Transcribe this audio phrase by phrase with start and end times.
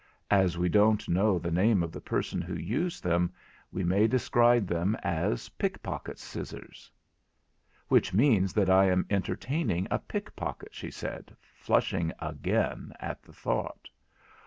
[0.31, 3.31] As we don't know the name of the person who used them,
[3.71, 6.89] we may describe them as pickpocket's scissors.'
[7.87, 13.89] 'Which means that I am entertaining a pickpocket,' said she, flushing again at the thought.